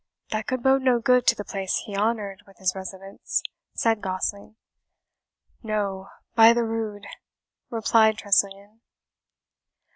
[0.31, 3.43] "That could bode no good to the place he honoured with his residence,"
[3.75, 4.55] said Gosling.
[5.61, 7.05] "No, by the rood!"
[7.69, 8.81] replied Tressilian.